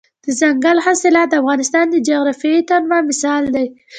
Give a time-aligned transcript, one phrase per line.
[0.23, 3.67] دځنګل حاصلات د افغانستان د جغرافیوي تنوع مثال دی.